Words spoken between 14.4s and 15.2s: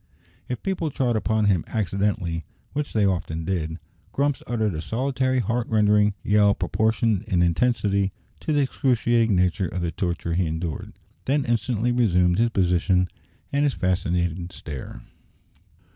stare.